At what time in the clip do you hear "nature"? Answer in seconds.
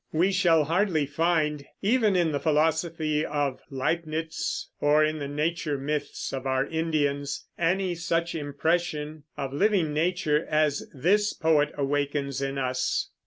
5.27-5.77, 9.93-10.43